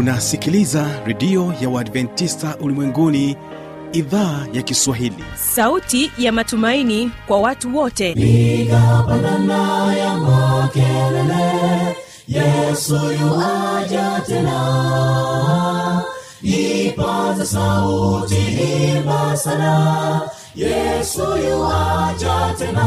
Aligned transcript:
unasikiliza 0.00 0.86
redio 1.04 1.54
ya 1.60 1.68
uadventista 1.68 2.56
ulimwenguni 2.60 3.36
idhaa 3.92 4.46
ya 4.52 4.62
kiswahili. 4.62 5.24
Sauti 5.54 6.12
ya 6.18 6.32
matumaini 6.32 7.10
kwa 7.26 7.40
watu 7.40 7.76
wote. 7.76 8.10
Igapandana 8.12 9.94
ya 9.96 10.16
makelele 10.18 11.96
yesu 12.28 12.94
yuaja 12.94 14.20
tena. 14.26 16.02
Ipaza 16.42 17.46
sauti 17.46 18.36
imba 18.96 19.36
sana 19.36 20.20
yesu 20.54 21.22
yuaja 21.22 22.54
tena. 22.58 22.86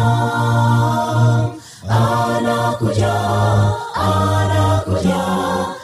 Anakuja 1.90 3.14
anakuja 3.96 5.63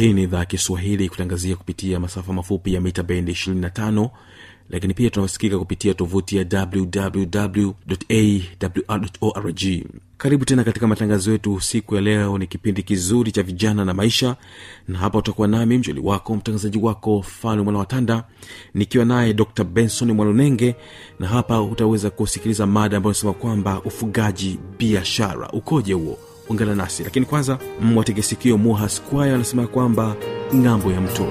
hii 0.00 0.12
ni 0.12 0.22
idhaa 0.22 0.44
kiswahili 0.44 1.08
kutangazia 1.08 1.56
kupitia 1.56 2.00
masafa 2.00 2.32
mafupi 2.32 2.74
ya 2.74 2.80
mita 2.80 3.02
bendi 3.02 3.32
25 3.32 4.10
lakini 4.70 4.94
pia 4.94 5.10
tunasikika 5.10 5.58
kupitia 5.58 5.94
tovuti 5.94 6.36
ya 6.36 6.46
wwwawrorg 8.60 9.84
karibu 10.16 10.44
tena 10.44 10.64
katika 10.64 10.86
matangazo 10.86 11.32
yetu 11.32 11.60
siku 11.60 11.94
ya 11.94 12.00
leo 12.00 12.38
ni 12.38 12.46
kipindi 12.46 12.82
kizuri 12.82 13.32
cha 13.32 13.42
vijana 13.42 13.84
na 13.84 13.94
maisha 13.94 14.36
na 14.88 14.98
hapa 14.98 15.18
utakuwa 15.18 15.48
nami 15.48 15.78
mjoli 15.78 16.00
wako 16.00 16.36
mtangazaji 16.36 16.78
wako 16.78 17.22
fanu 17.22 17.64
mwana 17.64 17.78
watanda 17.78 18.24
nikiwa 18.74 19.04
naye 19.04 19.34
dr 19.34 19.64
benson 19.64 20.12
mwalunenge 20.12 20.76
na 21.18 21.28
hapa 21.28 21.62
utaweza 21.62 22.10
kusikiliza 22.10 22.66
mada 22.66 22.96
ambayo 22.96 23.10
nasema 23.12 23.32
kwamba 23.32 23.82
ufugaji 23.82 24.58
biashara. 24.78 25.48
Ukoje 25.52 25.92
huo 25.92 26.18
ungana 26.50 26.74
nasi. 26.74 27.04
Lakini 27.04 27.26
kwanza 27.26 27.58
mwategesikio 27.80 28.58
muha 28.58 28.88
squire 28.88 29.34
anasema 29.34 29.66
kwamba 29.66 30.16
ng'ambo 30.54 30.92
ya 30.92 31.00
mto 31.00 31.26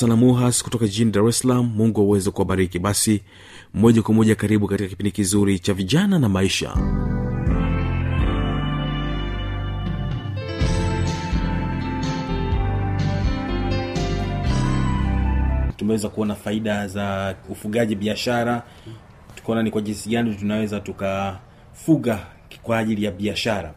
sana 0.00 0.16
muhas 0.16 0.62
kutoka 0.62 0.86
jijini 0.86 1.10
dar 1.12 1.28
es 1.28 1.38
salaam. 1.38 1.66
Mungu 1.76 2.00
aweze 2.00 2.30
kuwabariki. 2.30 2.78
Basi 2.78 3.20
moja 3.74 4.02
kwa 4.02 4.14
moja 4.14 4.34
karibu 4.34 4.66
katika 4.68 4.88
kipindi 4.88 5.10
kizuri 5.10 5.58
cha 5.58 5.74
vijana 5.74 6.18
na 6.18 6.28
maisha. 6.28 6.74
Tumeweza 15.76 16.08
kuona 16.08 16.34
faida 16.34 16.88
za 16.88 17.36
ufugaji 17.48 17.94
biashara. 17.96 18.62
Tukaona 19.34 19.62
ni 19.62 19.70
kwa 19.70 19.80
jinsi 19.82 20.10
gani 20.10 20.34
tunaweza 20.34 20.80
tukafuga 20.80 22.18
kwa 22.62 22.78
ajili 22.78 23.04
ya 23.04 23.10
biashara. 23.10 23.74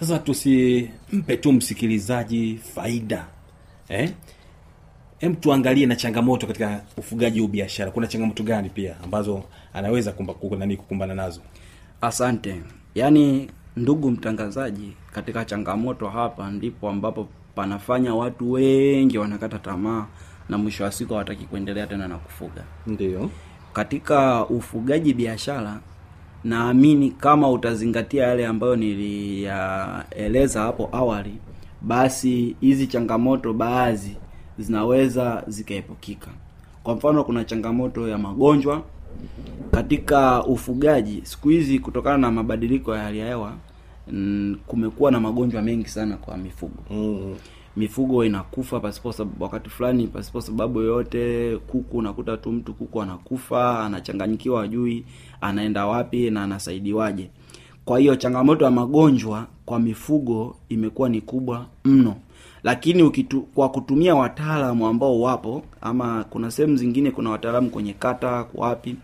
Sasa 0.00 0.18
tusimpe 0.18 1.36
tu 1.36 1.52
msikilizaji 1.52 2.60
faida 2.74 3.26
eh? 3.88 4.10
Hem 5.22 5.34
tuangalie 5.34 5.86
na 5.86 5.96
changamoto 5.96 6.46
katika 6.46 6.80
ufugaji 6.96 7.40
huu 7.40 7.48
biashara. 7.48 7.90
Kuna 7.90 8.06
changamoto 8.06 8.42
gani 8.42 8.68
pia 8.70 8.94
ambazo 9.04 9.42
anaweza 9.74 10.12
kumba, 10.12 10.34
ku- 10.34 10.56
nani 10.56 10.76
kukumbana 10.76 11.14
nazo? 11.14 11.40
Asante. 12.00 12.62
Yaani 12.94 13.50
ndugu 13.76 14.10
mtangazaji 14.10 14.92
katika 15.12 15.44
changamoto 15.44 16.08
hapa 16.08 16.50
ndipo 16.50 16.88
ambapo 16.88 17.28
panafanya 17.54 18.14
watu 18.14 18.52
wengi 18.52 19.18
wanakata 19.18 19.58
tamaa 19.58 20.06
na 20.48 20.58
mwisho 20.58 20.84
wa 20.84 20.92
siku 20.92 21.12
hawataki 21.12 21.44
kuendelea 21.44 21.86
tena 21.86 22.08
na 22.08 22.16
kufuga. 22.18 22.64
Ndio. 22.86 23.30
Katika 23.72 24.46
ufugaji 24.46 25.14
biashara 25.14 25.80
naamini 26.44 27.10
kama 27.10 27.50
utazingatia 27.50 28.24
yale 28.26 28.46
ambayo 28.46 28.76
niliyaeleza 28.76 30.62
hapo 30.62 30.88
awali 30.92 31.34
basi 31.82 32.56
hizi 32.60 32.86
changamoto 32.86 33.52
baadhi 33.52 34.16
zinaweza 34.58 35.44
zikaepukika. 35.46 36.28
Kwa 36.82 36.94
mfano 36.94 37.24
kuna 37.24 37.44
changamoto 37.44 38.08
ya 38.08 38.18
magonjwa 38.18 38.82
katika 39.70 40.44
ufugaji. 40.44 41.20
Siku 41.24 41.48
hizi 41.48 41.78
kutokana 41.78 42.18
na 42.18 42.30
mabadiliko 42.30 42.94
ya 42.96 43.02
hali 43.02 43.18
ya 43.18 43.26
hewa 43.26 43.52
mm, 44.12 44.56
kumekuwa 44.66 45.10
na 45.10 45.20
magonjwa 45.20 45.62
mengi 45.62 45.88
sana 45.88 46.16
kwa 46.16 46.36
mifugo. 46.36 46.82
Mm. 46.90 47.34
mifugo 47.76 48.24
inakufa 48.24 48.80
pasipo 48.80 49.12
sababu, 49.12 49.44
wakati 49.44 49.70
fulani 49.70 50.06
pasipo 50.06 50.40
sababu 50.40 50.80
yoyote. 50.80 51.56
Kuku 51.66 51.98
unakuta 51.98 52.36
tu 52.36 52.52
mtu 52.52 52.74
kuku 52.74 53.02
anakufa 53.02 53.80
anachanganyikiwa 53.84 54.62
ajui 54.62 55.04
anaenda 55.40 55.86
wapi 55.86 56.30
na 56.30 56.42
anasaidiwaje. 56.42 57.30
Kwa 57.84 57.98
hiyo 57.98 58.16
changamoto 58.16 58.64
ya 58.64 58.70
magonjwa 58.70 59.46
kwa 59.66 59.78
mifugo 59.78 60.56
imekuwa 60.68 61.08
ni 61.08 61.20
kubwa 61.20 61.66
mno 61.84 62.16
lakini 62.64 63.02
ukitu, 63.02 63.40
kwa 63.42 63.68
kutumia 63.68 64.14
wataalamu 64.14 64.86
ambao 64.86 65.20
wapo 65.20 65.62
ama 65.80 66.24
kuna 66.30 66.50
sehemu 66.50 66.76
zingine 66.76 67.10
kuna 67.10 67.30
wataalamu 67.30 67.70
kwenye 67.70 67.92
kata 67.92 68.46
wapi 68.54 68.96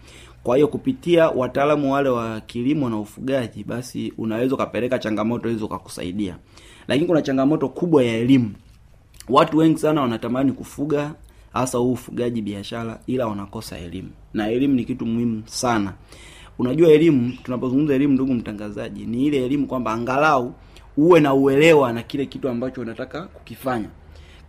kwa 0.42 0.56
hiyo 0.56 0.68
kupitia 0.68 1.28
wataalamu 1.30 1.92
wale 1.92 2.08
wa 2.08 2.40
kilimo 2.40 2.90
na 2.90 2.98
ufugaji 2.98 3.64
basi 3.64 4.12
unaweza 4.18 4.54
ukapeleka 4.54 4.98
changamoto 4.98 5.48
hizo 5.48 5.66
ukakusaidia. 5.66 6.36
Lakini 6.88 7.06
kuna 7.06 7.22
changamoto 7.22 7.68
kubwa 7.68 8.04
ya 8.04 8.14
elimu. 8.16 8.50
Watu 9.28 9.58
wengi 9.58 9.78
sana 9.78 10.00
wanatamani 10.00 10.52
kufuga 10.52 11.14
hasa 11.52 11.78
huu 11.78 11.92
ufugaji 11.92 12.42
biashara 12.42 13.00
ila 13.06 13.26
wanakosa 13.26 13.78
elimu. 13.78 14.08
Na 14.34 14.48
elimu 14.50 14.74
ni 14.74 14.84
kitu 14.84 15.06
muhimu 15.06 15.42
sana. 15.46 15.92
Unajua 16.58 16.88
elimu 16.88 17.32
tunapozungumza 17.42 17.94
elimu 17.94 18.14
ndugu 18.14 18.34
mtangazaji 18.34 19.06
ni 19.06 19.26
ile 19.26 19.44
elimu 19.44 19.66
kwamba 19.66 19.92
angalau 19.92 20.54
uwe 20.98 21.20
na 21.20 21.34
uelewa 21.34 21.92
na 21.92 22.02
kile 22.02 22.26
kitu 22.26 22.48
ambacho 22.48 22.80
unataka 22.80 23.22
kukifanya. 23.22 23.88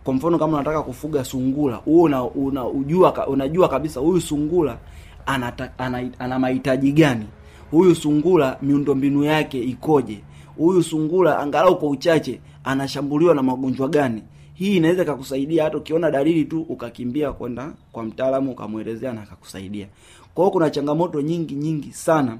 Kwa 0.04 0.14
mfano 0.14 0.38
kama 0.38 0.54
unataka 0.56 0.82
kufuga 0.82 1.24
sungura 1.24 1.80
uwe 1.86 2.02
una, 2.02 2.24
una, 2.24 2.66
unajua 3.28 3.68
kabisa 3.68 4.00
huyu 4.00 4.20
sungura 4.20 4.78
anata, 5.26 5.72
ana, 5.78 6.10
ana 6.18 6.38
mahitaji 6.38 6.92
gani. 6.92 7.26
Huyu 7.70 7.94
sungura 7.94 8.58
miundombinu 8.62 9.24
yake 9.24 9.62
ikoje? 9.62 10.20
Huyu 10.56 10.82
sungura 10.82 11.38
angalau 11.38 11.78
kwa 11.78 11.88
uchache 11.88 12.40
anashambuliwa 12.64 13.34
na 13.34 13.42
magonjwa 13.42 13.88
gani? 13.88 14.22
Hii 14.54 14.76
inaweza 14.76 15.02
ikakusaidia 15.02 15.64
hata 15.64 15.76
ukiona 15.78 16.10
dalili 16.10 16.44
tu 16.44 16.60
ukakimbia 16.68 17.32
kwenda 17.32 17.72
kwa 17.92 18.02
mtaalamu 18.04 18.50
ukamwelezea 18.52 19.12
na 19.12 19.22
akakusaidia. 19.22 19.86
Kwa 20.34 20.50
kuna 20.50 20.70
changamoto 20.70 21.20
nyingi 21.20 21.54
nyingi 21.54 21.92
sana 21.92 22.38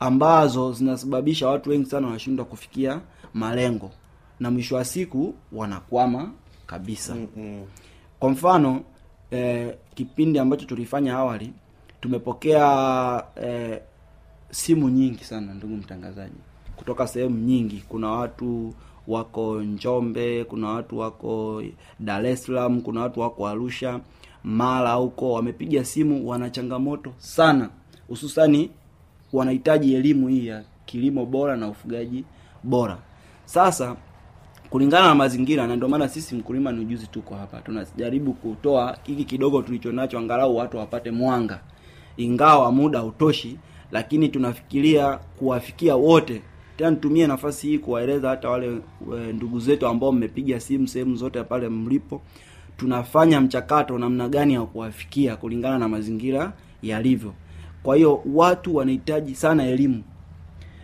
ambazo 0.00 0.72
zinasababisha 0.72 1.48
watu 1.48 1.70
wengi 1.70 1.86
sana 1.90 2.06
wanashindwa 2.06 2.44
kufikia 2.44 3.00
malengo. 3.34 3.90
Na 4.40 4.50
mwisho 4.50 4.76
wa 4.76 4.84
siku 4.84 5.34
wanakwama 5.52 6.30
kabisa. 6.66 7.14
Mm-hmm. 7.14 7.62
kwa 8.18 8.30
mfano 8.30 8.80
eh, 9.30 9.74
kipindi 9.94 10.38
ambacho 10.38 10.66
tulifanya 10.66 11.16
awali 11.16 11.52
tumepokea 12.00 13.24
eh, 13.42 13.80
simu 14.50 14.88
nyingi 14.88 15.24
sana 15.24 15.54
ndugu 15.54 15.76
mtangazaji. 15.76 16.36
Kutoka 16.76 17.06
sehemu 17.06 17.38
nyingi. 17.38 17.84
Kuna 17.88 18.10
watu 18.10 18.74
wako 19.08 19.62
njombe 19.62 20.44
kuna 20.44 20.68
watu 20.68 20.98
wako 20.98 21.62
dar 22.00 22.26
es 22.26 22.44
salaam 22.44 22.80
kuna 22.80 23.00
watu 23.00 23.20
wako 23.20 23.48
arusha 23.48 24.00
mara 24.44 24.92
huko 24.92 25.32
wamepiga 25.32 25.84
simu 25.84 26.28
wana 26.28 26.50
changamoto 26.50 27.12
sana. 27.18 27.70
Hususani 28.08 28.70
wanahitaji 29.32 29.94
elimu 29.94 30.28
hii 30.28 30.46
ya 30.46 30.64
kilimo 30.86 31.26
bora 31.26 31.56
na 31.56 31.68
ufugaji 31.68 32.24
bora 32.62 32.98
sasa 33.54 33.96
kulingana 34.70 35.06
na 35.08 35.14
mazingira 35.14 35.66
na 35.66 35.76
ndio 35.76 35.88
maana 35.88 36.08
sisi 36.08 36.34
mkulima 36.34 36.72
ni 36.72 36.80
ujuzi 36.80 37.06
tuko 37.06 37.34
hapa. 37.34 37.60
Tunajaribu 37.60 38.32
kutoa 38.32 38.98
hiki 39.02 39.24
kidogo 39.24 39.62
tulicho 39.62 39.92
nacho 39.92 40.18
angalau 40.18 40.56
watu 40.56 40.76
wapate 40.76 41.10
mwanga. 41.10 41.60
Ingawa 42.16 42.72
muda 42.72 42.98
hautoshi 42.98 43.58
lakini 43.92 44.28
tunafikiria 44.28 45.16
kuwafikia 45.38 45.96
wote. 45.96 46.42
Tena 46.76 46.90
nitumie 46.90 47.26
nafasi 47.26 47.66
hii 47.66 47.78
kuwaeleza 47.78 48.28
hata 48.28 48.50
wale 48.50 48.66
e, 49.28 49.32
ndugu 49.32 49.60
zetu 49.60 49.86
ambao 49.86 50.12
mmepiga 50.12 50.60
simu 50.60 50.88
sehemu 50.88 51.16
zote 51.16 51.42
pale 51.44 51.68
mlipo. 51.68 52.22
Tunafanya 52.76 53.40
mchakato 53.40 53.98
namna 53.98 54.28
gani 54.28 54.54
ya 54.54 54.62
kuwafikia 54.62 55.36
kulingana 55.36 55.78
na 55.78 55.88
mazingira 55.88 56.52
yalivyo. 56.82 57.34
Kwa 57.82 57.96
hiyo 57.96 58.22
watu 58.34 58.76
wanahitaji 58.76 59.34
sana 59.34 59.66
elimu 59.66 60.02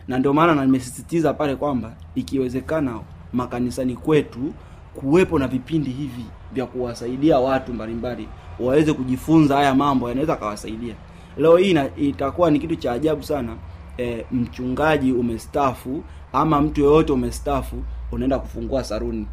na 0.08 0.18
ndio 0.18 0.32
maana 0.32 0.54
na 0.54 0.64
nimesisitiza 0.66 1.34
pale 1.34 1.56
kwamba 1.56 1.92
ikiwezekana 2.14 3.00
makanisani 3.32 3.96
kwetu 3.96 4.52
kuwepo 4.94 5.38
na 5.38 5.48
vipindi 5.48 5.90
hivi 5.90 6.24
vya 6.52 6.66
kuwasaidia 6.66 7.38
watu 7.38 7.74
mbalimbali 7.74 8.28
waweze 8.60 8.92
kujifunza 8.92 9.56
haya 9.56 9.74
mambo 9.74 10.08
yanaweza 10.08 10.32
akawasaidia 10.32 10.94
leo 11.38 11.56
hii 11.56 11.78
itakuwa 11.96 12.50
ni 12.50 12.58
kitu 12.58 12.76
cha 12.76 12.92
ajabu 12.92 13.22
sana 13.22 13.56
e, 13.98 14.26
mchungaji 14.32 15.12
umestafu 15.12 16.02
ama 16.32 16.60
mtu 16.60 16.80
yoyote 16.80 17.12
umestafu 17.12 17.82
unaenda 18.12 18.38
kufungua 18.38 18.84
saruni 18.84 19.26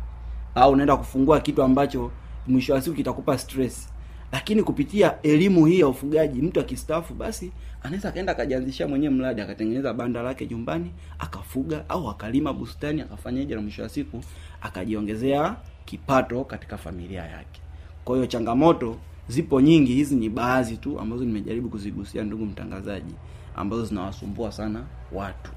au 0.55 0.71
unaenda 0.71 0.97
kufungua 0.97 1.39
kitu 1.39 1.63
ambacho 1.63 2.11
mwisho 2.47 2.73
wa 2.73 2.81
siku 2.81 2.95
kitakupa 2.95 3.37
stress 3.37 3.89
lakini 4.33 4.63
kupitia 4.63 5.21
elimu 5.21 5.65
hii 5.65 5.79
ya 5.79 5.87
ufugaji 5.87 6.41
mtu 6.41 6.59
akistafu 6.59 7.13
basi 7.13 7.51
anaweza 7.83 8.09
akaenda 8.09 8.31
akajianzishia 8.31 8.87
mwenyewe 8.87 9.13
mradi 9.13 9.41
akatengeneza 9.41 9.93
banda 9.93 10.21
lake 10.21 10.47
nyumbani 10.47 10.91
akafuga 11.19 11.89
au 11.89 12.09
akalima 12.09 12.53
bustani 12.53 13.01
akafanyaje 13.01 13.55
na 13.55 13.61
mwisho 13.61 13.81
wa 13.83 13.89
siku 13.89 14.21
akajiongezea 14.61 15.55
kipato 15.85 16.43
katika 16.43 16.77
familia 16.77 17.23
yake. 17.25 17.61
Kwa 18.05 18.15
hiyo 18.15 18.27
changamoto 18.27 18.95
zipo 19.27 19.61
nyingi 19.61 19.93
hizi 19.93 20.15
ni 20.15 20.29
baadhi 20.29 20.77
tu 20.77 20.99
ambazo 20.99 21.25
nimejaribu 21.25 21.69
kuzigusia 21.69 22.23
ndugu 22.23 22.45
mtangazaji 22.45 23.13
ambazo 23.55 23.85
zinawasumbua 23.85 24.51
sana 24.51 24.83
watu. 25.11 25.51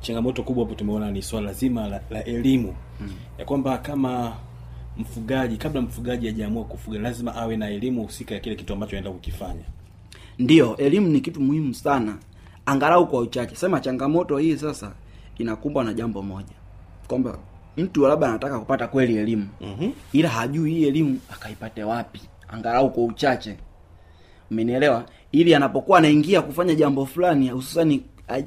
Changamoto 0.00 0.42
kubwa 0.42 0.64
hapo 0.64 0.74
tumeona 0.76 1.10
ni 1.10 1.22
swala 1.22 1.52
zima 1.52 1.88
la, 1.88 2.00
la 2.10 2.24
elimu. 2.24 2.74
Hmm, 2.98 3.12
ya 3.38 3.44
kwamba 3.44 3.78
kama 3.78 4.36
mfugaji 4.98 5.56
kabla 5.56 5.80
mfugaji 5.80 6.26
hajaamua 6.26 6.64
kufuga 6.64 6.98
lazima 6.98 7.34
awe 7.34 7.56
na 7.56 7.68
elimu 7.70 8.02
husika 8.02 8.34
ya 8.34 8.40
kile 8.40 8.54
kitu 8.56 8.72
ambacho 8.72 8.90
anaenda 8.90 9.10
kukifanya. 9.10 9.64
Ndiyo 10.38 10.76
elimu 10.76 11.08
ni 11.08 11.20
kitu 11.20 11.40
muhimu 11.40 11.74
sana. 11.74 12.18
Angalau 12.66 13.06
kwa 13.06 13.20
uchache. 13.20 13.56
Sema 13.56 13.80
changamoto 13.80 14.38
hii 14.38 14.56
sasa 14.56 14.92
inakumbwa 15.38 15.84
na 15.84 15.92
jambo 15.94 16.22
moja. 16.22 16.54
Kwamba 17.08 17.38
mtu 17.76 18.06
labda 18.06 18.28
anataka 18.28 18.58
kupata 18.58 18.88
kweli 18.88 19.16
elimu 19.16 19.48
mm-hmm. 19.60 19.92
ila 20.12 20.28
hajui 20.28 20.70
hii 20.70 20.84
elimu 20.86 21.20
akaipate 21.32 21.84
wapi. 21.84 22.20
Angalau 22.48 22.90
kwa 22.92 23.04
uchache. 23.04 23.56
Umenielewa? 24.50 25.04
Ili 25.32 25.54
anapokuwa 25.54 25.98
anaingia 25.98 26.42
kufanya 26.42 26.74
jambo 26.74 27.06
fulani 27.06 27.48
hususani 27.48 28.02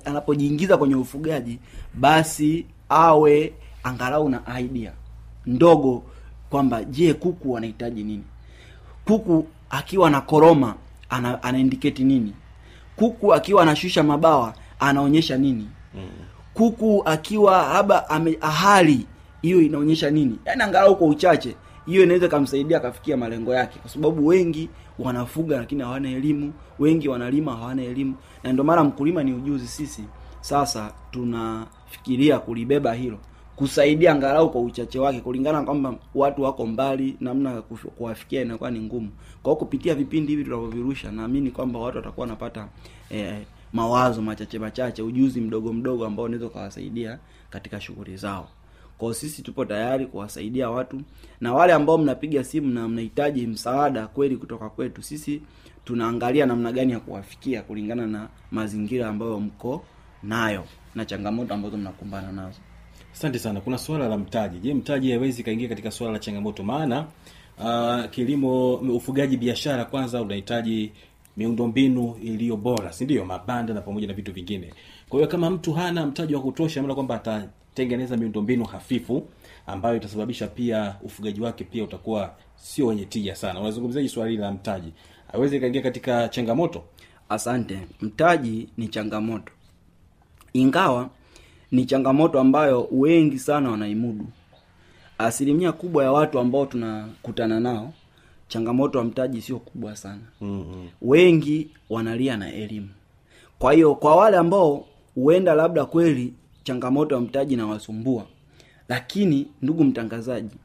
anapojiingiza 0.06 0.78
kwenye 0.78 0.96
ufugaji 0.96 1.60
basi 1.94 2.66
awe 2.90 3.54
angalau 3.84 4.30
na 4.30 4.60
idea 4.60 4.94
ndogo 5.46 6.04
kwamba 6.50 6.84
je 6.84 7.14
kuku 7.14 7.52
wanahitaji 7.52 8.04
nini? 8.04 8.24
Kuku 9.06 9.48
akiwa 9.70 10.10
na 10.10 10.22
koroma 10.22 10.76
ana, 11.10 11.44
ana 11.44 11.60
indicate 11.60 12.04
nini? 12.04 12.34
Kuku 12.96 13.34
akiwa 13.34 13.64
anashusha 13.64 14.04
mabawa 14.04 14.54
anaonyesha 14.80 15.38
nini? 15.38 15.70
Kuku 16.54 17.02
akiwa 17.06 17.74
labda 17.74 18.10
ame 18.10 18.38
ahali 18.42 19.06
hiyo 19.42 19.62
inaonyesha 19.62 20.10
nini? 20.10 20.40
Yaani 20.46 20.62
angalau 20.64 20.96
kwa 20.96 21.08
uchache 21.08 21.56
hiyo 21.86 22.04
inaweza 22.04 22.26
ikamsaidia 22.26 22.78
akafikia 22.78 23.18
malengo 23.18 23.54
yake 23.56 23.80
kwa 23.80 23.90
sababu 23.90 24.28
wengi 24.28 24.70
wanafuga 25.00 25.58
lakini 25.58 25.84
hawana 25.84 26.10
elimu 26.10 26.54
wengi 26.80 27.10
wanalima 27.10 27.56
hawana 27.56 27.84
elimu. 27.84 28.16
Na 28.44 28.52
ndio 28.54 28.64
maana 28.64 28.84
mkulima 28.84 29.24
ni 29.24 29.34
ujuzi 29.34 29.68
sisi. 29.68 30.04
Sasa 30.42 30.92
tunafikiria 31.12 32.40
kulibeba 32.40 32.94
hilo 32.94 33.18
kusaidia 33.60 34.12
angalau 34.12 34.52
kwa 34.52 34.62
uchache 34.62 35.00
wake 35.00 35.20
kulingana 35.22 35.62
kwamba 35.64 35.96
watu 36.16 36.42
wako 36.42 36.66
mbali 36.66 37.16
namna 37.20 37.52
ya 37.52 37.62
kuwafikia 37.62 38.42
inakuwa 38.42 38.72
ni 38.72 38.80
ngumu. 38.80 39.10
Kwa 39.44 39.52
hiyo 39.52 39.56
kupitia 39.56 39.96
vipindi 39.96 40.32
hivi 40.32 40.44
tunavyovirusha 40.44 41.12
naamini 41.12 41.52
kwamba 41.52 41.80
watu 41.80 41.98
watakuwa 41.98 42.24
wanapata 42.28 42.68
eh, 43.10 43.38
mawazo 43.74 44.22
machache 44.22 44.60
machache 44.60 45.02
ujuzi 45.02 45.42
mdogo 45.42 45.74
mdogo 45.74 46.06
ambao 46.06 46.26
unaweza 46.26 46.46
ukawasaidia 46.46 47.20
katika 47.50 47.82
shughuli 47.82 48.18
zao. 48.18 48.50
Kwa 48.98 49.14
sisi 49.14 49.42
tupo 49.42 49.66
tayari 49.66 50.06
kuwasaidia 50.06 50.70
watu 50.70 51.02
na 51.42 51.54
wale 51.54 51.74
ambao 51.74 51.98
mnapiga 51.98 52.44
simu 52.44 52.74
na 52.74 52.88
mnahitaji 52.88 53.48
msaada 53.48 54.08
kweli 54.08 54.38
kutoka 54.38 54.70
kwetu 54.70 55.02
sisi 55.04 55.42
tunaangalia 55.86 56.46
namna 56.46 56.72
gani 56.72 56.92
ya 56.92 57.00
kuwafikia 57.00 57.62
kulingana 57.62 58.08
na 58.08 58.28
mazingira 58.52 59.08
ambayo 59.10 59.40
mko 59.40 59.84
nayo 60.24 60.64
na 60.96 61.06
changamoto 61.06 61.54
ambazo 61.54 61.78
mnakumbana 61.78 62.32
nazo 62.32 62.60
asante 63.20 63.40
sana. 63.40 63.62
Kuna 63.62 63.78
suala 63.78 64.08
la 64.08 64.18
mtaji. 64.18 64.60
Je 64.60 64.74
mtaji 64.74 65.14
awezi 65.14 65.44
kaingia 65.44 65.70
katika 65.70 65.92
suala 65.92 66.14
la 66.14 66.20
changamoto? 66.20 66.64
Maana 66.64 67.06
uh, 67.58 68.10
kilimo 68.10 68.74
ufugaji 68.76 69.38
biashara 69.38 69.86
kwanza 69.86 70.22
unahitaji 70.22 70.92
miundombinu 71.38 72.16
iliyo 72.24 72.58
bora 72.58 72.94
si 72.94 73.06
ndio? 73.06 73.26
Mabanda 73.26 73.74
na 73.74 73.82
pamoja 73.82 74.08
na 74.08 74.14
vitu 74.14 74.34
vingine. 74.34 74.74
Kwa 75.10 75.20
hiyo 75.20 75.28
kama 75.32 75.50
mtu 75.50 75.74
hana 75.74 76.06
mtaji 76.06 76.36
wa 76.36 76.42
kutosha 76.42 76.82
maana 76.82 76.96
kwamba 76.96 77.16
atatengeneza 77.16 78.18
miundombinu 78.18 78.66
hafifu 78.66 79.28
ambayo 79.68 79.98
itasababisha 79.98 80.48
pia 80.48 80.96
ufugaji 81.04 81.42
wake 81.42 81.64
pia 81.64 81.84
utakuwa 81.84 82.36
sio 82.56 82.88
wenye 82.88 83.06
tija 83.06 83.36
sana. 83.36 83.60
Unazungumziaji 83.60 84.10
swali 84.10 84.38
la 84.38 84.52
mtaji? 84.52 84.94
Awezi 85.34 85.60
kaingia 85.60 85.82
katika 85.82 86.28
changamoto? 86.30 86.84
Asante. 87.30 87.80
Mtaji 88.02 88.68
ni 88.78 88.88
changamoto. 88.88 89.52
Ingawa 90.54 91.10
ni 91.72 91.86
changamoto 91.86 92.40
ambayo 92.40 92.88
wengi 92.92 93.40
sana 93.40 93.72
wanaimudu. 93.72 94.26
Asilimia 95.18 95.72
kubwa 95.72 96.04
ya 96.04 96.12
watu 96.12 96.40
ambao 96.40 96.66
tunakutana 96.66 97.60
nao 97.60 97.94
changamoto 98.48 98.98
ya 99.00 99.04
mtaji 99.06 99.42
sio 99.42 99.60
kubwa 99.60 99.96
sana. 99.96 100.22
Mm-hmm. 100.42 100.88
wengi 101.02 101.70
wanalia 101.90 102.38
na 102.38 102.54
elimu. 102.54 102.90
Kwa 103.60 103.74
hiyo 103.74 103.96
kwa 103.96 104.16
wale 104.16 104.38
ambao 104.38 104.86
huenda 105.16 105.54
labda 105.56 105.86
kweli 105.86 106.34
changamoto 106.64 107.16
ya 107.16 107.22
mtaji 107.22 107.56
nawasumbua, 107.56 108.26
lakini 108.90 109.48
ndugu 109.62 109.84
mtangazaji 109.84 110.56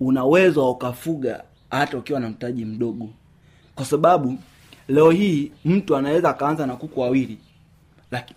unaweza 0.00 0.62
ukafuga 0.62 1.44
hata 1.70 1.98
ukiwa 1.98 2.20
na 2.20 2.28
mtaji 2.28 2.64
mdogo. 2.64 3.08
Kwa 3.74 3.84
sababu 3.84 4.38
leo 4.88 5.10
hii 5.10 5.52
mtu 5.64 5.96
anaweza 5.96 6.30
akaanza 6.30 6.66
na 6.66 6.76
kuku 6.76 7.00
wawili 7.00 7.38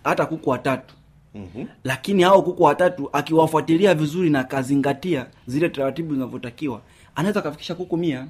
hata 0.04 0.26
kuku 0.26 0.50
watatu 0.50 0.94
mm-hmm. 1.34 1.66
lakini 1.84 2.22
hao 2.22 2.42
kuku 2.42 2.62
watatu 2.62 3.08
akiwafuatilia 3.12 3.94
vizuri 3.94 4.30
na 4.30 4.40
akazingatia 4.40 5.26
zile 5.46 5.68
taratibu 5.68 6.14
zinavyotakiwa 6.14 6.80
anaweza 7.14 7.40
akafikisha 7.40 7.74
kuku 7.74 7.96
mia 7.96 8.26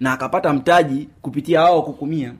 na 0.00 0.12
akapata 0.12 0.52
mtaji 0.52 1.08
kupitia 1.22 1.60
hao 1.60 1.82
kuku 1.82 2.06
mia. 2.06 2.34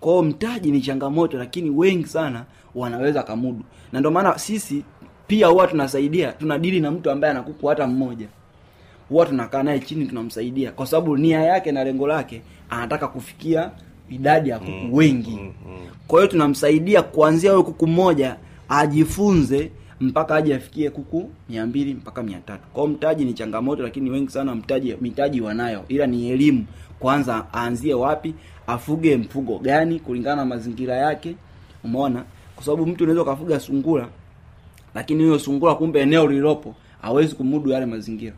Kwao 0.00 0.22
mtaji 0.22 0.70
ni 0.72 0.80
changamoto 0.80 1.38
lakini 1.38 1.70
wengi 1.70 2.06
sana 2.06 2.44
wanaweza 2.74 3.22
kamudu 3.22 3.64
na 3.92 3.98
ndio 3.98 4.10
maana 4.10 4.38
sisi 4.38 4.84
pia 5.26 5.46
huwa 5.46 5.66
tunasaidia 5.66 6.32
tunadili 6.32 6.80
na 6.80 6.90
mtu 6.90 7.10
ambaye 7.10 7.30
ana 7.30 7.42
kuku 7.42 7.66
hata 7.66 7.86
mmoja. 7.86 8.28
Huwa 9.08 9.26
tunakaa 9.26 9.62
naye 9.62 9.78
chini 9.78 10.06
tunamsaidia. 10.06 10.72
Kwa 10.72 10.86
sababu 10.86 11.16
nia 11.16 11.40
yake 11.40 11.72
na 11.72 11.84
lengo 11.84 12.06
lake 12.06 12.42
anataka 12.70 13.08
kufikia 13.08 13.70
idadi 14.10 14.48
ya 14.48 14.58
kuku 14.58 14.96
wengi. 14.96 15.38
Kwa 16.06 16.20
hiyo 16.20 16.30
tunamsaidia 16.32 17.02
kuanzia 17.02 17.50
huyo 17.50 17.62
kuku 17.62 17.86
mmoja 17.86 18.36
ajifunze 18.70 19.70
mpaka 20.00 20.34
aje 20.36 20.54
afikie 20.54 20.90
kuku 20.90 21.30
mia 21.48 21.66
mbili 21.66 21.94
mpaka 21.94 22.22
mia 22.22 22.38
tatu. 22.40 22.62
Kwao 22.72 22.86
mtaji 22.86 23.24
ni 23.24 23.34
changamoto 23.34 23.82
lakini 23.82 24.10
wengi 24.10 24.30
sana 24.30 24.54
mtaji 24.54 24.96
mitaji 25.00 25.40
wanayo. 25.40 25.84
Ila 25.88 26.06
ni 26.06 26.30
elimu. 26.30 26.64
Kwanza 26.98 27.46
aanzie 27.54 27.94
wapi 27.94 28.34
afuge 28.66 29.16
mfugo 29.16 29.58
gani 29.58 30.00
kulingana 30.00 30.36
na 30.36 30.44
mazingira 30.44 30.96
yake. 30.96 31.34
Umeona? 31.84 32.24
Kwa 32.54 32.64
sababu 32.64 32.86
mtu 32.86 33.04
unaweza 33.04 33.22
ukafuga 33.22 33.60
sungura 33.60 34.08
lakini 34.94 35.24
huyo 35.24 35.38
sungura 35.38 35.74
kumbe 35.74 36.00
eneo 36.00 36.26
lililopo 36.26 36.74
hawezi 37.02 37.34
kumudu 37.34 37.70
yale 37.70 37.86
mazingira. 37.86 38.34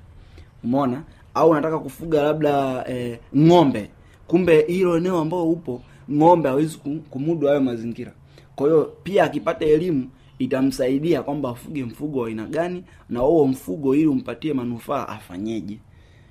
Umeona? 0.65 1.03
Au 1.35 1.51
unataka 1.51 1.79
kufuga 1.79 2.23
labda 2.23 2.85
e, 2.89 3.19
ng'ombe. 3.37 3.91
Kumbe 4.27 4.65
hilo 4.69 4.97
eneo 4.97 5.19
ambao 5.19 5.51
upo 5.51 5.83
ng'ombe 6.12 6.49
hawezi 6.49 6.77
ku- 6.79 7.01
kumudu 7.11 7.47
hayo 7.47 7.61
mazingira. 7.61 8.12
Kwa 8.57 8.67
hiyo 8.67 8.93
pia 9.03 9.25
akipata 9.25 9.65
elimu 9.65 10.09
itamsaidia 10.45 11.23
kwamba 11.23 11.49
afuge 11.51 11.85
mfugo 11.85 12.21
wa 12.21 12.29
aina 12.29 12.47
gani 12.47 12.85
na 13.09 13.21
huo 13.21 13.47
mfugo 13.47 13.95
ili 13.95 14.07
umpatie 14.07 14.53
manufaa 14.53 15.09
afanyeje. 15.09 15.79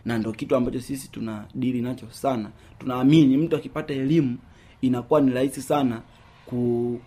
Na 0.06 0.18
ndo 0.18 0.32
kitu 0.32 0.56
ambacho 0.56 0.80
sisi 0.82 1.12
tuna 1.12 1.46
dili 1.56 1.82
nacho 1.82 2.06
sana. 2.10 2.50
Tunaamini 2.80 3.38
mtu 3.38 3.56
akipata 3.56 3.94
elimu 3.94 4.38
inakuwa 4.82 5.22
ni 5.22 5.32
rahisi 5.32 5.62
sana 5.62 6.01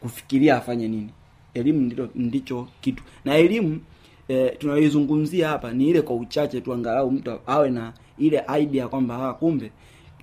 kufikiria 0.01 0.57
afanye 0.57 0.89
nini. 0.89 1.11
Elimu 1.55 1.81
ndicho, 1.81 2.09
ndicho 2.15 2.69
kitu. 2.81 3.03
Na 3.25 3.35
elimu 3.37 3.81
e, 4.29 4.49
tunayoizungumzia 4.49 5.49
hapa 5.49 5.73
ni 5.73 5.89
ile 5.89 6.03
kwa 6.03 6.17
uchache 6.17 6.61
tu 6.61 6.73
angalau 6.73 7.11
mtu 7.11 7.39
awe 7.47 7.71
na 7.71 7.93
ile 8.19 8.43
idea 8.61 8.89
kwamba 8.89 9.29
ah, 9.29 9.33
kumbe 9.35 9.71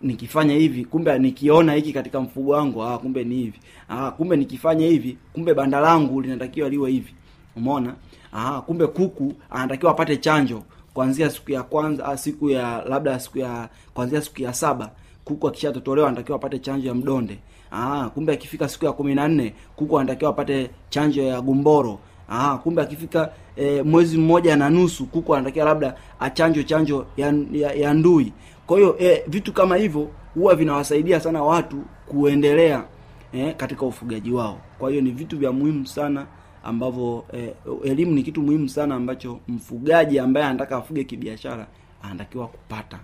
nikifanya 0.04 0.54
hivi 0.54 0.86
kumbe 0.86 1.20
nikiona 1.20 1.74
hiki 1.74 1.94
katika 1.94 2.22
mfugo 2.22 2.52
wangu 2.52 2.84
ah, 2.84 2.98
kumbe 2.98 3.24
ni 3.24 3.36
hivi. 3.36 3.60
Ah, 3.90 4.12
kumbe 4.12 4.36
nikifanya 4.38 4.86
hivi 4.88 5.18
kumbe 5.34 5.54
banda 5.54 5.80
langu 5.80 6.22
linatakiwa 6.22 6.70
liwe 6.70 6.92
hivi. 6.92 7.14
Umeona? 7.56 7.94
Ah, 8.34 8.62
kumbe 8.62 8.88
kuku 8.88 9.34
anatakiwa 9.50 9.92
apate 9.92 10.18
chanjo. 10.18 10.64
Kuanzia 10.94 11.30
siku 11.30 11.52
ya 11.52 11.64
kwanza 11.64 12.06
ah, 12.06 12.18
siku 12.18 12.50
ya 12.50 12.84
labda 12.90 13.20
siku 13.20 13.38
ya 13.40 13.70
kuanzia 13.94 14.22
siku 14.22 14.42
ya 14.42 14.54
saba 14.54 14.92
kuku 15.26 15.48
akishatotolewa 15.48 16.08
anatakiwa 16.08 16.36
apate 16.36 16.60
chanjo 16.60 16.88
ya 16.88 16.94
mdonde. 16.96 17.40
Ah, 17.72 18.10
kumbe 18.14 18.34
akifika 18.34 18.68
siku 18.70 18.86
ya 18.86 18.92
kumi 18.92 19.16
na 19.16 19.28
nne 19.28 19.54
kuku 19.76 20.00
anatakiwa 20.00 20.30
apate 20.32 20.70
chanjo 20.90 21.22
ya 21.24 21.42
gumboro. 21.42 22.00
Ah, 22.30 22.58
kumbe 22.58 22.82
akifika 22.82 23.32
e, 23.56 23.82
mwezi 23.82 24.18
mmoja 24.18 24.56
na 24.56 24.70
nusu 24.70 25.06
kuku 25.06 25.36
anatakiwa 25.36 25.66
labda 25.66 25.96
achanjo 26.20 26.64
chanjo 26.64 27.06
ya, 27.18 27.34
ya, 27.52 27.74
ya 27.74 27.94
ndui 27.94 28.34
kwa 28.72 28.80
hiyo 28.80 28.96
eh, 29.00 29.24
vitu 29.28 29.54
kama 29.54 29.76
hivyo 29.76 30.10
huwa 30.34 30.56
vinawasaidia 30.56 31.20
sana 31.20 31.44
watu 31.44 31.84
kuendelea 32.08 32.84
eh, 33.34 33.56
katika 33.56 33.86
ufugaji 33.86 34.32
wao. 34.32 34.62
Kwa 34.80 34.90
hiyo 34.90 35.02
ni 35.02 35.12
vitu 35.12 35.38
vya 35.38 35.52
muhimu 35.52 35.88
sana 35.88 36.28
ambavyo 36.64 37.26
eh, 37.34 37.54
elimu 37.84 38.12
ni 38.12 38.24
kitu 38.24 38.42
muhimu 38.42 38.70
sana 38.70 38.96
ambacho 38.96 39.40
mfugaji 39.48 40.20
ambaye 40.20 40.46
anataka 40.46 40.78
afuge 40.78 41.04
kibiashara 41.04 41.68
anatakiwa 42.04 42.48
kupata. 42.48 43.00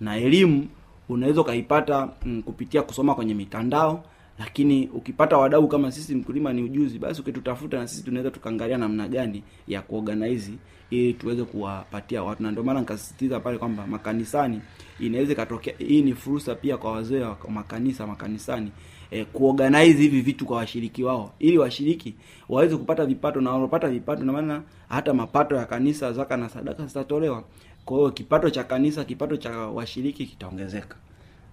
Na 0.00 0.16
elimu 0.16 0.68
unaweza 1.08 1.40
ukaipata 1.40 2.08
mm, 2.24 2.42
kupitia 2.42 2.82
kusoma 2.82 3.14
kwenye 3.14 3.34
mitandao 3.34 4.04
lakini 4.38 4.88
ukipata 4.94 5.36
wadau 5.38 5.68
kama 5.68 5.92
sisi 5.92 6.14
mkulima 6.14 6.52
ni 6.52 6.62
ujuzi 6.62 6.98
basi 6.98 7.20
ukitutafuta 7.20 7.78
na 7.78 7.88
sisi 7.88 8.04
tunaweza 8.04 8.30
tukaangalia 8.30 8.78
namna 8.78 9.08
gani 9.08 9.42
ya 9.68 9.82
kuorganize 9.82 10.52
ili 10.92 11.12
tuweze 11.14 11.44
kuwapatia 11.44 12.22
watu. 12.22 12.42
Na 12.42 12.50
ndio 12.50 12.62
maana 12.64 12.80
nikasisitiza 12.80 13.40
pale 13.40 13.58
kwamba 13.58 13.86
makanisani 13.86 14.60
inaweza 15.00 15.32
ikatokea 15.32 15.74
hii 15.78 16.02
ni 16.02 16.14
fursa 16.14 16.54
pia 16.54 16.76
kwa 16.76 16.92
wazee 16.92 17.20
wa 17.20 17.36
makanisa 17.48 18.06
makanisani 18.06 18.72
eh, 19.10 19.26
kuorganize 19.32 20.02
hivi 20.02 20.20
vitu 20.20 20.46
kwa 20.46 20.56
washiriki 20.56 21.04
wao 21.04 21.34
ili 21.38 21.58
washiriki 21.58 22.14
waweze 22.48 22.76
kupata 22.76 23.06
vipato 23.06 23.40
na 23.40 23.50
wanapata 23.50 23.88
vipato 23.88 24.24
na 24.24 24.32
maana 24.32 24.62
hata 24.88 25.14
mapato 25.14 25.56
ya 25.56 25.64
kanisa 25.66 26.12
zaka 26.12 26.36
na 26.36 26.48
sadaka 26.48 26.86
zitatolewa. 26.86 27.44
Kwa 27.84 27.96
hiyo 27.98 28.10
kipato 28.10 28.50
cha 28.50 28.64
kanisa 28.64 29.04
kipato 29.04 29.36
cha 29.36 29.50
washiriki 29.58 30.26
kitaongezeka. 30.26 30.96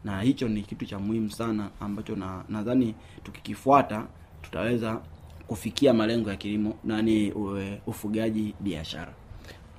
Na 0.03 0.22
hicho 0.22 0.48
ni 0.48 0.62
kitu 0.62 0.86
cha 0.86 1.00
muhimu 1.00 1.31
sana 1.31 1.69
ambacho 1.79 2.15
na 2.15 2.43
nadhani 2.50 2.96
tukikifuata 3.24 4.08
tutaweza 4.41 5.01
kufikia 5.48 5.93
malengo 5.93 6.29
ya 6.29 6.36
kilimo 6.36 6.75
nani 6.84 7.31
ue- 7.31 7.81
ufugaji 7.88 8.53
biashara 8.60 9.13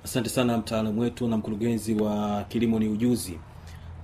asante 0.03 0.29
sana 0.29 0.57
mtaalamu 0.57 1.01
wetu 1.01 1.27
na 1.27 1.37
mkurugenzi 1.37 1.93
wa 1.95 2.43
kilimo 2.43 2.79
ni 2.79 2.87
ujuzi 2.87 3.39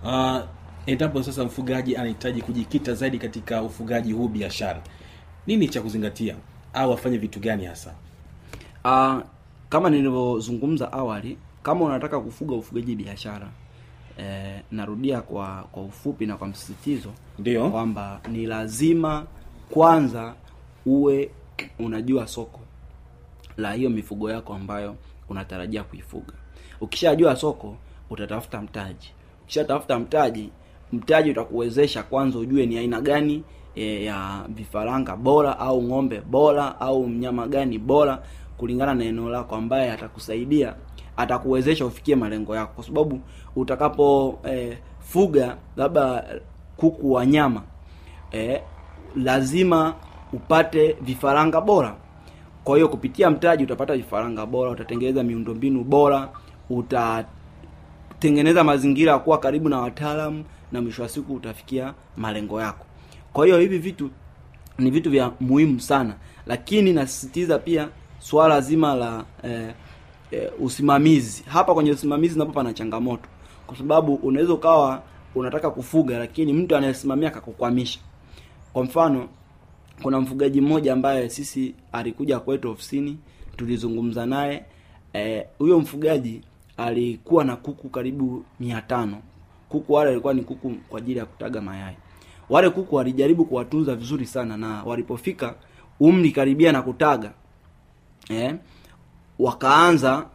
uh, 0.03 0.37
endapo 0.85 1.23
sasa 1.23 1.43
mfugaji 1.43 1.95
anahitaji 1.97 2.41
kujikita 2.41 2.93
zaidi 2.93 3.19
katika 3.19 3.61
ufugaji 3.63 4.11
huu 4.13 4.27
biashara 4.27 4.81
nini 5.47 5.67
cha 5.69 5.81
kuzingatia 5.81 6.35
au 6.73 6.93
afanye 6.93 7.17
vitu 7.17 7.39
gani 7.39 7.65
hasa 7.65 7.93
uh, 8.85 9.21
kama 9.69 9.89
nilivyozungumza 9.89 10.93
awali 10.93 11.37
kama 11.63 11.85
unataka 11.85 12.19
kufuga 12.19 12.55
ufugaji 12.55 12.95
biashara 12.95 13.47
eh, 14.17 14.61
narudia 14.71 15.21
kwa 15.21 15.67
kwa 15.71 15.83
ufupi 15.83 16.25
na 16.25 16.37
kwa 16.37 16.47
msisitizo 16.47 17.09
Ndio. 17.39 17.69
kwamba 17.69 18.21
ni 18.31 18.45
lazima 18.45 19.25
kwanza 19.69 20.33
uwe 20.85 21.29
unajua 21.79 22.27
soko 22.27 22.59
la 23.57 23.73
hiyo 23.73 23.89
mifugo 23.89 24.31
yako 24.31 24.53
ambayo 24.53 24.95
unatarajia 25.29 25.83
kuifuga. 25.83 26.33
Ukishajua 26.81 27.35
soko 27.35 27.75
utatafuta 28.09 28.61
mtaji. 28.61 29.11
Ukishatafuta 29.43 29.99
mtaji 29.99 30.49
mtaji 30.93 31.31
utakuwezesha 31.31 32.03
kwanza 32.03 32.39
ujue 32.39 32.65
ni 32.65 32.77
aina 32.77 33.01
gani 33.01 33.43
e, 33.75 34.03
ya 34.05 34.45
vifaranga 34.49 35.15
bora 35.15 35.59
au 35.59 35.83
ng'ombe 35.83 36.21
bora 36.21 36.81
au 36.81 37.07
mnyama 37.07 37.47
gani 37.47 37.77
bora 37.79 38.23
kulingana 38.57 38.93
na 38.95 39.03
eneo 39.05 39.29
lako 39.29 39.55
ambaye 39.55 39.91
atakusaidia 39.91 40.75
atakuwezesha 41.17 41.85
ufikie 41.85 42.15
malengo 42.15 42.55
yako. 42.55 42.73
Kwa 42.73 42.83
sababu 42.83 43.19
utakapo 43.55 44.39
e, 44.49 44.77
fuga 44.99 45.57
labda 45.77 46.25
kuku 46.77 47.11
wa 47.13 47.25
nyama 47.25 47.63
e, 48.33 48.61
lazima 49.15 49.95
upate 50.33 50.97
vifaranga 51.01 51.61
bora 51.61 51.95
kwa 52.67 52.75
hiyo 52.75 52.89
kupitia 52.89 53.29
mtaji 53.29 53.63
utapata 53.63 53.97
vifaranga 53.97 54.45
bora 54.45 54.71
utatengeneza 54.71 55.23
miundombinu 55.23 55.83
bora 55.83 56.29
utatengeneza 56.69 58.63
mazingira 58.63 59.11
ya 59.11 59.19
kuwa 59.19 59.37
karibu 59.37 59.69
na 59.69 59.79
wataalamu 59.81 60.43
na 60.71 60.81
mwisho 60.81 61.01
wa 61.01 61.09
siku 61.09 61.33
utafikia 61.33 61.93
malengo 62.17 62.61
yako. 62.61 62.85
Kwa 63.33 63.45
hiyo 63.45 63.59
hivi 63.59 63.77
vitu 63.77 64.09
ni 64.77 64.91
vitu 64.91 65.09
vya 65.09 65.31
muhimu 65.39 65.79
sana. 65.79 66.15
Lakini 66.45 66.93
nasisitiza 66.93 67.59
pia 67.59 67.89
swala 68.19 68.61
zima 68.61 68.95
la 68.95 69.23
eh, 69.43 69.73
eh, 70.31 70.51
usimamizi. 70.59 71.43
Hapa 71.47 71.73
kwenye 71.73 71.91
usimamizi 71.91 72.39
napo 72.39 72.51
pana 72.51 72.73
changamoto. 72.73 73.29
Kwa 73.67 73.77
sababu 73.77 74.15
unaweza 74.15 74.53
ukawa 74.53 75.01
unataka 75.35 75.69
kufuga 75.71 76.17
lakini 76.19 76.53
mtu 76.53 76.75
anayesimamia 76.75 77.27
akakukwamisha. 77.27 77.99
Kwa 78.73 78.83
mfano 78.83 79.27
kuna 80.01 80.19
mfugaji 80.21 80.61
mmoja 80.61 80.93
ambaye 80.93 81.29
sisi 81.29 81.75
alikuja 81.91 82.39
kwetu 82.39 82.71
ofisini 82.71 83.17
tulizungumza 83.57 84.25
naye. 84.25 84.65
Huyo 85.13 85.45
huyo 85.59 85.79
mfugaji 85.79 86.41
alikuwa 86.77 87.43
na 87.43 87.55
kuku 87.55 87.89
karibu 87.89 88.45
mia 88.59 88.81
tano. 88.81 89.17
Kuku 89.69 89.93
wale 89.93 90.09
walikuwa 90.09 90.33
ni 90.33 90.41
kuku 90.41 90.73
kwa 90.89 90.99
ajili 90.99 91.19
ya 91.19 91.25
kutaga 91.25 91.61
mayai. 91.61 91.95
Wale 92.49 92.69
kuku 92.69 92.95
walijaribu 92.95 93.45
kuwatunza 93.45 93.95
vizuri 93.95 94.25
sana 94.25 94.57
na 94.57 94.83
walipofika 94.83 95.55
umri 95.99 96.31
karibia 96.31 96.71
na 96.71 96.81
kutaga 96.81 97.31
e, 98.29 98.55
wakaanza 99.39 100.25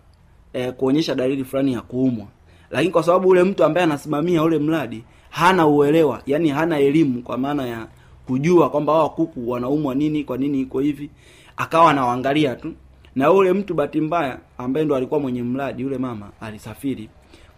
e, 0.53 0.73
kuonyesha 0.73 1.15
dalili 1.15 1.45
fulani 1.45 1.73
ya 1.73 1.81
kuumwa. 1.81 2.27
Lakini 2.71 2.93
kwa 2.93 3.03
sababu 3.03 3.29
ule 3.29 3.43
mtu 3.43 3.65
ambaye 3.65 3.85
anasimamia 3.85 4.43
ule 4.43 4.59
mradi 4.59 5.05
hana 5.31 5.67
uelewa 5.67 6.23
yani 6.27 6.49
hana 6.49 6.79
elimu 6.79 7.23
kwa 7.23 7.39
maana 7.39 7.67
ya 7.67 7.87
kujua 8.27 8.71
kwamba 8.71 8.93
hawa 8.93 9.09
kuku 9.11 9.51
wanaumwa 9.51 9.95
nini 9.95 10.25
kwa 10.25 10.39
nini 10.39 10.61
iko 10.61 10.81
hivi. 10.81 11.11
Akawa 11.57 11.91
anawaangalia 11.91 12.57
tu. 12.57 12.73
Na 13.17 13.27
yule 13.27 13.53
mtu 13.53 13.75
bahati 13.75 14.01
mbaya 14.01 14.39
ambaye 14.59 14.87
ndo 14.87 14.97
alikuwa 14.97 15.21
mwenye 15.21 15.43
mradi 15.43 15.83
yule 15.83 15.99
mama 15.99 16.31
alisafiri. 16.41 17.09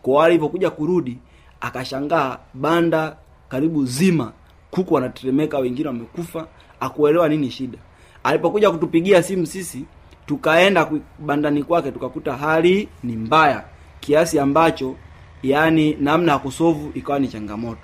Kwa 0.02 0.24
alivyokuja 0.26 0.70
kurudi 0.70 1.18
akashangaa 1.60 2.38
banda 2.54 3.16
karibu 3.48 3.86
zima 3.86 4.32
kuku 4.70 4.94
wanatetemeka 4.94 5.58
wengine 5.58 5.88
wamekufa. 5.88 6.46
Akuelewa 6.80 7.28
nini 7.28 7.50
shida. 7.50 7.78
Alipokuja 8.24 8.70
kutupigia 8.70 9.22
simu 9.22 9.46
sisi 9.46 9.84
tukaenda 10.26 10.90
bandani 11.18 11.62
kwake 11.62 11.92
tukakuta 11.92 12.32
hali 12.36 12.88
ni 13.02 13.16
mbaya. 13.16 13.64
Kiasi 14.00 14.38
ambacho 14.38 14.94
yani 15.42 15.94
namna 16.00 16.32
ya 16.32 16.38
kusovu 16.38 16.90
ikawa 16.94 17.18
ni 17.18 17.28
changamoto 17.28 17.80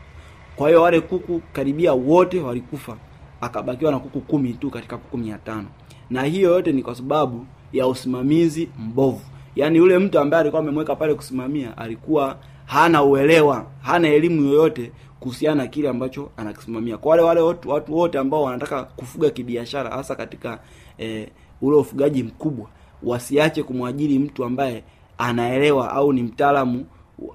kwa 0.60 0.68
hiyo 0.68 0.82
wale 0.82 1.00
kuku 1.00 1.42
karibia 1.52 1.92
wote 1.92 2.40
walikufa 2.40 2.96
akabakiwa 3.40 3.92
na 3.92 3.98
kuku 3.98 4.20
kumi 4.20 4.52
tu 4.52 4.70
katika 4.70 4.96
kuku 4.98 5.18
mia 5.18 5.38
tano. 5.38 5.66
Na 6.10 6.22
hiyo 6.22 6.50
yote 6.50 6.72
ni 6.72 6.82
kwa 6.82 6.94
sababu 6.94 7.46
ya 7.72 7.86
usimamizi 7.86 8.68
mbovu. 8.78 9.20
Yaani 9.56 9.78
yule 9.78 9.98
mtu 9.98 10.18
ambaye 10.18 10.40
alikuwa 10.40 10.62
amemweka 10.62 10.96
pale 10.96 11.14
kusimamia 11.14 11.76
alikuwa 11.78 12.36
hana 12.66 13.02
uelewa 13.02 13.66
hana 13.82 14.08
elimu 14.08 14.44
yoyote 14.46 14.92
kuhusiana 15.20 15.62
na 15.62 15.66
kile 15.68 15.88
ambacho 15.88 16.30
anakisimamia. 16.36 16.98
Kwa 16.98 17.10
wale 17.10 17.22
wale 17.22 17.40
watu, 17.40 17.70
watu 17.70 17.96
wote 17.96 18.18
ambao 18.18 18.42
wanataka 18.42 18.84
kufuga 18.84 19.30
kibiashara 19.30 19.90
hasa 19.90 20.14
katika 20.14 20.58
eh, 20.98 21.28
ule 21.62 21.76
ufugaji 21.76 22.22
mkubwa 22.22 22.68
wasiache 23.02 23.62
kumwajiri 23.62 24.18
mtu 24.18 24.44
ambaye 24.44 24.84
anaelewa 25.18 25.90
au 25.92 26.12
ni 26.12 26.22
mtaalamu 26.22 26.86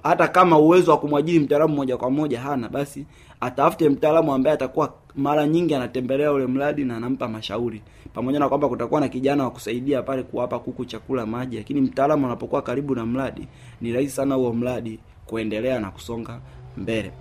hata 0.02 0.28
kama 0.28 0.58
uwezo 0.58 0.90
wa 0.90 0.98
kumwajiri 0.98 1.38
mtaalamu 1.40 1.74
moja 1.74 1.96
kwa 1.96 2.10
moja 2.10 2.40
hana 2.40 2.68
basi 2.68 3.06
atafute 3.40 3.88
mtaalamu 3.88 4.32
ambaye 4.34 4.54
atakuwa 4.54 4.94
mara 5.16 5.46
nyingi 5.46 5.74
anatembelea 5.74 6.32
ule 6.32 6.46
mradi 6.46 6.84
na 6.84 6.96
anampa 6.96 7.28
mashauri. 7.28 7.82
Pamoja 8.14 8.38
na 8.38 8.48
kwamba 8.48 8.68
kutakuwa 8.68 9.00
na 9.00 9.08
kijana 9.08 9.44
wa 9.44 9.50
kusaidia 9.50 10.02
pale 10.02 10.22
kuwapa 10.22 10.58
kuku 10.58 10.84
chakula 10.84 11.26
maji 11.26 11.56
lakini 11.56 11.80
mtaalamu 11.80 12.26
anapokuwa 12.26 12.62
karibu 12.62 12.94
na 12.94 13.06
mradi 13.06 13.46
ni 13.80 13.92
rahisi 13.92 14.14
sana 14.16 14.34
huo 14.34 14.52
mradi 14.52 14.98
kuendelea 15.26 15.80
na 15.80 15.90
kusonga 15.90 16.40
mbele. 16.76 17.12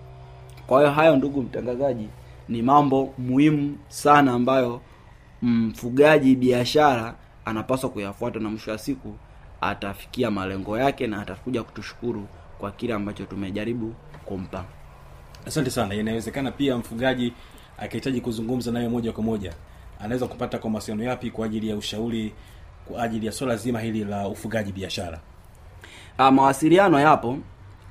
Kwa 0.67 0.79
hiyo 0.79 0.91
hayo 0.91 1.15
ndugu 1.15 1.41
mtangazaji 1.41 2.07
ni 2.49 2.61
mambo 2.61 3.13
muhimu 3.17 3.77
sana 3.87 4.31
ambayo 4.33 4.81
mfugaji 5.41 6.35
biashara 6.35 7.15
anapaswa 7.45 7.89
kuyafuata 7.89 8.39
na 8.39 8.49
mwisho 8.49 8.71
wa 8.71 8.77
siku 8.77 9.13
atafikia 9.61 10.31
malengo 10.31 10.77
yake 10.77 11.07
na 11.07 11.21
atakuja 11.21 11.63
kutushukuru 11.63 12.25
kwa 12.59 12.71
kile 12.71 12.93
ambacho 12.93 13.25
tumejaribu 13.25 13.93
kumpa. 14.25 14.65
Asante 15.47 15.69
sana. 15.69 15.95
Inawezekana 15.95 16.51
pia 16.51 16.77
mfugaji 16.77 17.33
akihitaji 17.77 18.21
kuzungumza 18.21 18.71
naye 18.71 18.87
moja 18.89 19.11
kwa 19.11 19.23
moja 19.23 19.53
anaweza 19.99 20.27
kupata 20.27 20.57
kwa 20.57 20.69
mawasiliano 20.69 21.03
yapi 21.09 21.31
kwa 21.31 21.45
ajili 21.45 21.69
ya 21.69 21.75
ushauri 21.77 22.33
kwa 22.87 23.03
ajili 23.03 23.25
ya 23.25 23.31
swala 23.31 23.55
zima 23.55 23.79
hili 23.79 24.03
la 24.03 24.27
ufugaji 24.27 24.71
biashara? 24.71 25.19
Ah, 26.17 26.31
mawasiliano 26.31 26.99
yapo 26.99 27.37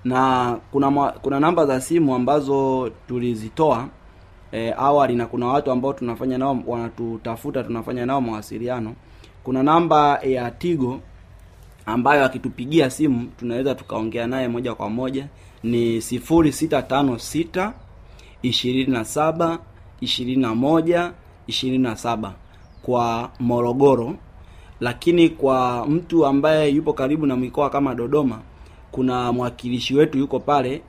na 0.05 0.57
kuna 0.73 0.91
ma, 0.91 1.13
kuna 1.13 1.41
namba 1.41 1.67
za 1.67 1.81
simu 1.81 2.15
ambazo 2.15 2.91
tulizitoa 3.09 3.89
e, 4.53 4.75
awali 4.79 5.17
na 5.17 5.27
kuna 5.27 5.47
watu 5.47 5.71
ambao 5.71 5.93
tunafanya 5.93 6.39
nao 6.39 6.59
wanatutafuta 6.67 7.63
tunafanya 7.65 8.07
nao 8.07 8.21
mawasiliano. 8.21 8.95
Kuna 9.45 9.63
namba 9.63 10.19
ya 10.23 10.51
tigo 10.51 11.01
ambayo 11.87 12.25
akitupigia 12.25 12.91
simu 12.91 13.27
tunaweza 13.39 13.75
tukaongea 13.75 14.27
naye 14.27 14.49
moja 14.49 14.75
kwa 14.75 14.91
moja. 14.91 15.27
Ni 15.63 15.99
0656 15.99 17.73
27 18.45 19.59
21 20.03 21.11
27 21.49 22.31
kwa 22.83 23.31
Morogoro, 23.41 24.15
lakini 24.81 25.29
kwa 25.29 25.87
mtu 25.89 26.27
ambaye 26.27 26.71
yupo 26.71 26.93
karibu 26.93 27.27
na 27.27 27.37
mikoa 27.37 27.71
kama 27.71 27.95
Dodoma, 27.95 28.39
kuna 28.93 29.33
mwakilishi 29.33 29.95
wetu 29.95 30.19
yuko 30.19 30.41
pale 30.41 30.83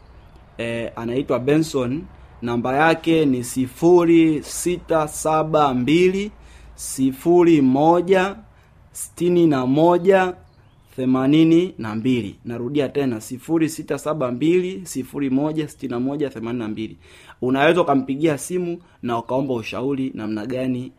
e, 0.58 0.88
anaitwa 0.95 1.39
Benson. 1.39 2.03
Namba 2.41 2.75
yake 2.75 3.25
ni 3.25 3.39
0672 3.39 6.29
01 6.77 8.36
61 8.93 10.34
themanini 10.95 11.73
na 11.77 11.95
mbili. 11.95 12.36
Narudia 12.45 12.89
tena 12.89 13.21
sifuri 13.21 13.69
sita 13.69 13.97
saba 13.97 14.31
mbili 14.31 14.86
sifuri 14.86 15.29
moja 15.29 15.67
sitini 15.67 15.95
moja 15.95 16.29
themanini 16.29 16.60
na 16.60 16.67
mbili. 16.67 16.97
Unaweza 17.41 17.81
ukampigia 17.81 18.38
simu 18.38 18.81
na 19.01 19.17
ukaomba 19.19 19.53
ushauri 19.53 20.12
namna 20.13 20.45
gani 20.45 20.91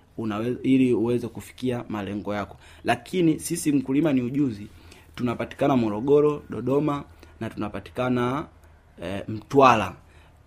ili 0.62 0.94
uweze 0.94 1.28
kufikia 1.28 1.85
malengo 1.88 2.35
yako. 2.35 2.56
Lakini 2.85 3.40
sisi 3.40 3.72
mkulima 3.72 4.12
ni 4.12 4.22
ujuzi 4.22 4.66
tunapatikana 5.14 5.76
morogoro 5.76 6.42
dodoma 6.50 7.04
na 7.40 7.50
tunapatikana 7.50 8.46
e, 9.02 9.22
mtwara. 9.28 9.96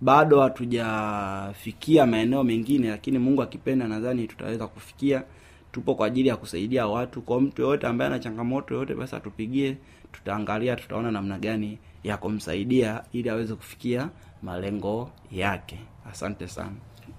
Bado 0.01 0.41
hatujafikia 0.41 2.05
maeneo 2.05 2.43
mengine 2.43 2.89
lakini 2.89 3.17
mungu 3.19 3.41
akipenda 3.41 3.88
nadhani 3.88 4.27
tutaweza 4.27 4.67
kufikia 4.67 5.23
tupo 5.71 5.95
kwa 5.95 6.08
ajili 6.08 6.29
ya 6.29 6.38
kusaidia 6.38 6.88
watu. 6.88 7.21
Kwa 7.21 7.41
mtu 7.41 7.62
yoyote 7.62 7.88
ambaye 7.88 8.10
ana 8.12 8.19
changamoto 8.19 8.73
yoyote 8.73 8.95
basi 8.95 9.15
atupigie 9.15 9.77
tutaangalia 10.12 10.75
tutaona 10.75 11.12
namna 11.12 11.39
gani 11.39 11.77
ya 12.03 12.17
kumsaidia 12.17 13.03
ili 13.13 13.29
aweze 13.29 13.55
kufikia 13.55 14.10
malengo 14.43 15.12
yake. 15.32 15.79
Asante 16.12 16.47
sana. 16.47 16.71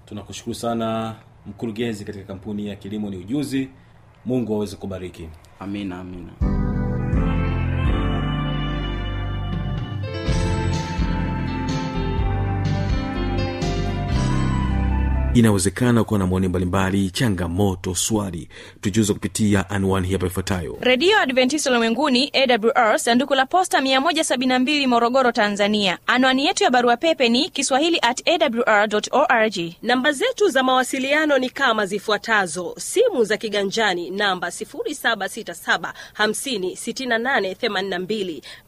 Tunakushukuru 0.05 0.53
sana 0.55 1.15
mkurugenzi 1.47 2.05
katika 2.05 2.25
kampuni 2.25 2.67
ya 2.67 2.75
kilimo 2.75 3.09
ni 3.09 3.17
ujuzi. 3.17 3.69
Mungu 4.25 4.55
aweze 4.55 4.75
kubariki. 4.75 5.29
Amina 5.59 5.99
amina 5.99 6.60
inawezekana 15.33 16.03
kuwa 16.03 16.19
na 16.19 16.27
maoni 16.27 16.47
mbalimbali 16.47 17.09
changamoto 17.09 17.95
swali. 17.95 18.49
Tujuza 18.81 19.13
kupitia 19.13 19.69
anwani 19.69 20.11
hapa 20.11 20.27
ifuatayo. 20.27 20.77
Redio 20.81 21.19
adventist 21.19 21.65
ulimwenguni 21.65 22.31
awr 22.33 22.99
sanduku 22.99 23.35
la 23.35 23.45
posta 23.45 23.79
172 23.81 24.87
morogoro 24.87 25.31
tanzania. 25.31 25.97
Anwani 26.07 26.45
yetu 26.45 26.63
ya 26.63 26.69
barua 26.69 26.97
pepe 26.97 27.29
ni 27.29 27.49
kiswahili 27.49 27.99
at 28.01 28.27
awr 28.27 28.89
org. 29.11 29.55
Namba 29.81 30.11
zetu 30.11 30.47
za 30.49 30.63
mawasiliano 30.63 31.37
ni 31.37 31.49
kama 31.49 31.85
zifuatazo. 31.85 32.75
Simu 32.77 33.23
za 33.23 33.37
kiganjani 33.37 34.09
namba 34.09 34.47
767 34.47 35.93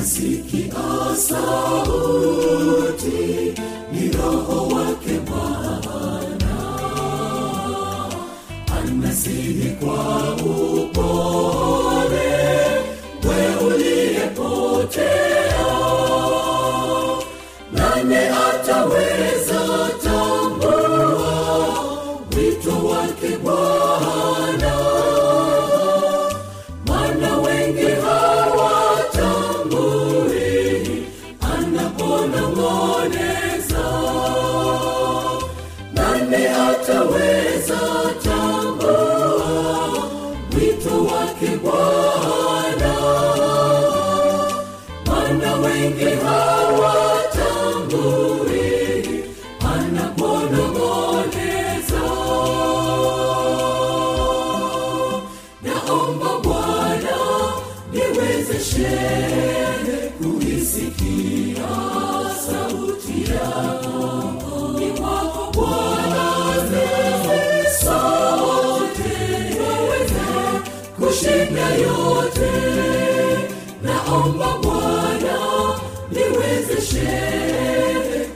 see 0.10 0.39
katika 0.70 1.16
sauti 1.16 2.60
ni 3.94 4.12
roho 4.12 4.68
wake 4.68 5.20
bwana. 5.30 5.80
Anasihi 8.78 9.70
kwa 9.70 10.34
upole 10.36 11.59
kushinda 71.10 71.68
yote. 71.76 72.52
Naomba 73.84 74.58
bwana 74.64 75.38
niwezeshe 76.12 77.10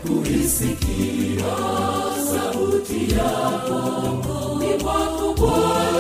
kuisikia 0.02 1.56
sauti 2.32 3.12
yako. 3.12 3.82
Ni 4.60 4.84
wako 4.86 5.34
bwana. 5.38 5.93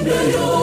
Hallelujah. 0.09 0.58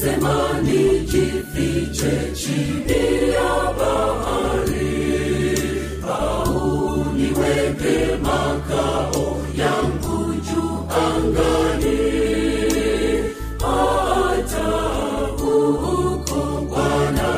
Nikisema 0.00 0.60
nijifiche 0.62 2.32
chini 2.34 3.32
ya 3.32 3.72
bahari. 3.78 5.58
Au 6.08 7.04
niweke 7.16 8.16
makao 8.22 9.36
yangu 9.56 10.34
juu 10.34 10.78
angani. 11.06 12.00
Hata 13.60 14.70
huko 15.42 16.60
bwana 16.68 17.30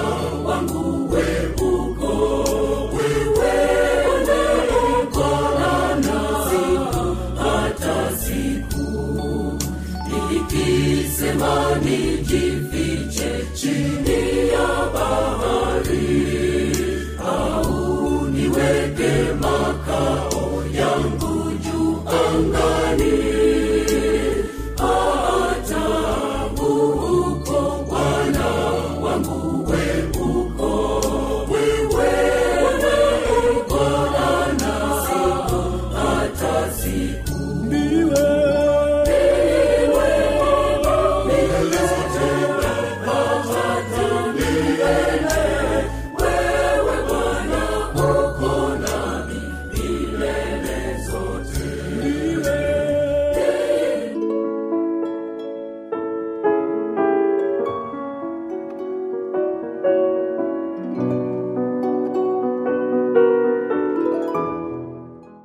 wangu 0.44 1.14
we 1.14 1.27
uko. 1.57 2.12
Wewe 2.92 3.55
unaungana 4.14 5.72
nasi 5.96 6.64
hata 7.38 8.16
siku 8.16 8.87
nikisema 10.31 11.77
niji 11.85 12.52